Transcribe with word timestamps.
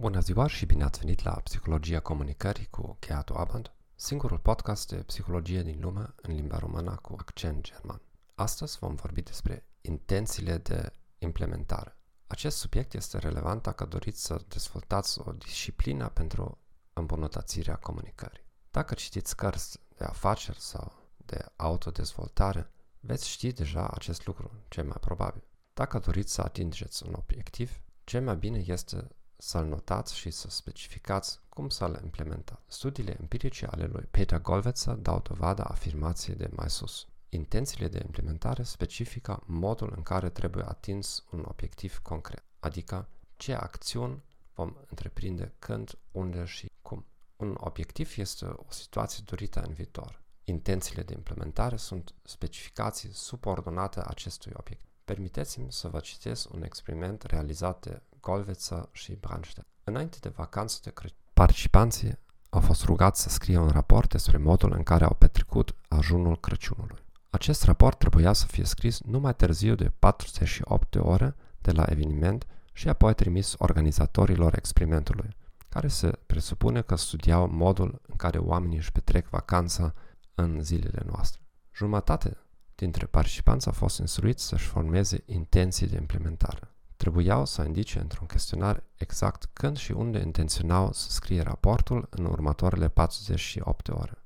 Bună 0.00 0.20
ziua 0.20 0.46
și 0.46 0.66
bine 0.66 0.84
ați 0.84 0.98
venit 0.98 1.22
la 1.22 1.30
Psihologia 1.30 2.00
Comunicării 2.00 2.66
cu 2.66 2.96
Keatu 2.98 3.34
Aband, 3.34 3.72
singurul 3.94 4.38
podcast 4.38 4.88
de 4.88 4.96
psihologie 4.96 5.62
din 5.62 5.78
lume 5.80 6.14
în 6.22 6.34
limba 6.34 6.58
română 6.58 6.98
cu 7.02 7.16
accent 7.18 7.62
german. 7.62 8.00
Astăzi 8.34 8.78
vom 8.78 8.94
vorbi 8.94 9.22
despre 9.22 9.66
intențiile 9.80 10.58
de 10.58 10.92
implementare. 11.18 11.96
Acest 12.26 12.56
subiect 12.56 12.94
este 12.94 13.18
relevant 13.18 13.62
dacă 13.62 13.84
doriți 13.84 14.24
să 14.24 14.40
dezvoltați 14.48 15.20
o 15.20 15.32
disciplină 15.32 16.08
pentru 16.08 16.58
îmbunătățirea 16.92 17.76
comunicării. 17.76 18.46
Dacă 18.70 18.94
citiți 18.94 19.36
cărți 19.36 19.78
de 19.96 20.04
afaceri 20.04 20.60
sau 20.60 20.92
de 21.16 21.44
autodezvoltare, 21.56 22.70
veți 23.00 23.28
ști 23.28 23.52
deja 23.52 23.88
acest 23.88 24.26
lucru, 24.26 24.50
cel 24.68 24.84
mai 24.84 24.98
probabil. 25.00 25.42
Dacă 25.74 25.98
doriți 25.98 26.32
să 26.32 26.40
atingeți 26.40 27.06
un 27.06 27.14
obiectiv, 27.16 27.80
cel 28.04 28.22
mai 28.22 28.36
bine 28.36 28.62
este 28.66 29.08
să-l 29.38 29.66
notați 29.66 30.16
și 30.16 30.30
să 30.30 30.50
specificați 30.50 31.40
cum 31.48 31.68
să-l 31.68 32.00
implementați. 32.02 32.60
Studiile 32.66 33.16
empirice 33.20 33.66
ale 33.66 33.86
lui 33.86 34.04
Peter 34.10 34.40
Golvetzer 34.40 34.94
dau 34.94 35.20
dovada 35.20 35.62
afirmației 35.62 36.36
de 36.36 36.50
mai 36.54 36.70
sus. 36.70 37.06
Intențiile 37.28 37.88
de 37.88 38.02
implementare 38.04 38.62
specifică 38.62 39.42
modul 39.46 39.92
în 39.96 40.02
care 40.02 40.28
trebuie 40.28 40.64
atins 40.64 41.24
un 41.30 41.44
obiectiv 41.48 41.98
concret, 41.98 42.44
adică 42.60 43.08
ce 43.36 43.54
acțiuni 43.54 44.22
vom 44.54 44.76
întreprinde 44.88 45.54
când, 45.58 45.98
unde 46.12 46.44
și 46.44 46.70
cum. 46.82 47.06
Un 47.36 47.56
obiectiv 47.60 48.14
este 48.16 48.44
o 48.44 48.66
situație 48.68 49.22
dorită 49.26 49.60
în 49.60 49.72
viitor. 49.72 50.22
Intențiile 50.44 51.02
de 51.02 51.12
implementare 51.12 51.76
sunt 51.76 52.14
specificații 52.22 53.12
subordonate 53.12 54.00
acestui 54.06 54.52
obiectiv. 54.54 54.88
Permiteți-mi 55.04 55.72
să 55.72 55.88
vă 55.88 56.00
citesc 56.00 56.52
un 56.52 56.62
experiment 56.62 57.22
realizat 57.22 57.86
de 57.86 58.02
Golveța 58.20 58.88
și 58.92 59.12
Brandstedt. 59.12 59.68
Înainte 59.84 60.16
de 60.20 60.28
vacanță 60.28 60.78
de 60.82 60.90
Crăciun, 60.90 61.18
participanții 61.34 62.18
au 62.50 62.60
fost 62.60 62.84
rugați 62.84 63.22
să 63.22 63.28
scrie 63.28 63.58
un 63.58 63.68
raport 63.68 64.10
despre 64.10 64.36
modul 64.36 64.72
în 64.72 64.82
care 64.82 65.04
au 65.04 65.14
petrecut 65.14 65.74
ajunul 65.88 66.40
Crăciunului. 66.40 67.06
Acest 67.30 67.64
raport 67.64 67.98
trebuia 67.98 68.32
să 68.32 68.46
fie 68.46 68.64
scris 68.64 69.00
numai 69.00 69.34
târziu 69.34 69.74
de 69.74 69.92
48 69.98 70.90
de 70.90 70.98
ore 70.98 71.36
de 71.60 71.72
la 71.72 71.84
eveniment 71.86 72.46
și 72.72 72.88
apoi 72.88 73.14
trimis 73.14 73.54
organizatorilor 73.58 74.56
experimentului, 74.56 75.36
care 75.68 75.88
se 75.88 76.10
presupune 76.26 76.82
că 76.82 76.94
studiau 76.94 77.48
modul 77.48 78.00
în 78.06 78.16
care 78.16 78.38
oamenii 78.38 78.76
își 78.76 78.92
petrec 78.92 79.28
vacanța 79.28 79.94
în 80.34 80.62
zilele 80.62 81.02
noastre. 81.06 81.40
Jumătate 81.74 82.36
dintre 82.74 83.06
participanți 83.06 83.66
au 83.66 83.72
fost 83.72 83.98
instruiți 83.98 84.46
să-și 84.46 84.66
formeze 84.66 85.22
intenții 85.26 85.86
de 85.86 85.96
implementare. 85.96 86.74
Trebuiau 87.08 87.44
să 87.44 87.62
indice 87.62 87.98
într-un 87.98 88.26
chestionar 88.26 88.82
exact 88.94 89.48
când 89.52 89.76
și 89.76 89.92
unde 89.92 90.18
intenționau 90.18 90.92
să 90.92 91.10
scrie 91.10 91.40
raportul 91.40 92.06
în 92.10 92.24
următoarele 92.24 92.88
48 92.88 93.88
ore. 93.88 94.22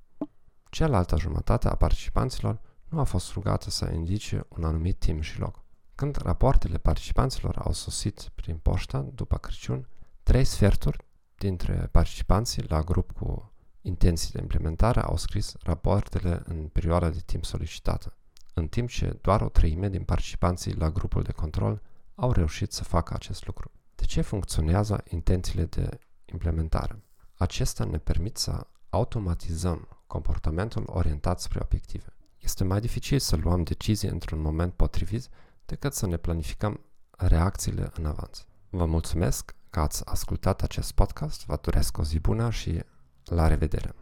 Cealaltă 0.71 1.19
jumătate 1.19 1.69
a 1.69 1.75
participanților 1.75 2.61
nu 2.89 3.01
a 3.01 3.05
fost 3.05 3.33
rugată 3.33 3.71
să 3.71 3.91
indice 3.91 4.47
un 4.49 4.65
anumit 4.65 4.99
timp 4.99 5.23
și 5.23 5.39
loc. 5.39 5.65
Când 5.95 6.17
rapoartele 6.17 6.79
participanților 6.79 7.57
au 7.57 7.73
sosit 7.73 8.31
prin 8.35 8.57
poștă 8.57 9.11
după 9.15 9.37
Crăciun, 9.37 9.89
trei 10.23 10.45
sferturi 10.45 11.05
dintre 11.35 11.89
participanții 11.93 12.65
la 12.69 12.81
grup 12.81 13.13
cu 13.13 13.53
intenții 13.81 14.33
de 14.33 14.41
implementare 14.41 15.01
au 15.01 15.17
scris 15.17 15.55
rapoartele 15.63 16.43
în 16.45 16.67
perioada 16.67 17.09
de 17.09 17.21
timp 17.25 17.45
solicitată, 17.45 18.17
în 18.55 18.69
timp 18.69 18.89
ce 18.89 19.19
doar 19.21 19.41
o 19.41 19.49
treime 19.49 19.89
din 19.89 20.03
participanții 20.03 20.75
la 20.75 20.91
grupul 20.91 21.23
de 21.23 21.33
control 21.33 21.83
au 22.15 22.33
reușit 22.33 22.73
să 22.73 22.85
facă 22.85 23.15
acest 23.15 23.47
lucru. 23.47 23.71
De 23.95 24.05
ce 24.05 24.21
funcționează 24.21 25.03
intențiile 25.09 25.65
de 25.65 25.99
implementare? 26.25 27.03
Acestea 27.35 27.85
ne 27.85 27.99
permit 27.99 28.37
să 28.37 28.67
automatizăm 28.89 29.89
comportamentul 30.07 30.83
orientat 30.87 31.41
spre 31.41 31.61
obiective. 31.63 32.17
Este 32.39 32.65
mai 32.65 32.81
dificil 32.81 33.19
să 33.19 33.37
luăm 33.37 33.63
decizii 33.63 34.09
într-un 34.09 34.41
moment 34.41 34.73
potrivit 34.73 35.29
decât 35.67 35.95
să 35.95 36.07
ne 36.07 36.17
planificăm 36.17 36.81
reacțiile 37.11 37.91
în 37.95 38.07
avans. 38.07 38.47
Vă 38.71 38.85
mulțumesc 38.85 39.55
că 39.71 39.81
ați 39.81 40.07
ascultat 40.07 40.63
acest 40.63 40.93
podcast, 40.93 41.45
vă 41.47 41.59
doresc 41.63 41.99
o 41.99 42.05
zi 42.05 42.19
bună 42.19 42.51
și 42.51 42.83
la 43.25 43.47
revedere! 43.47 43.95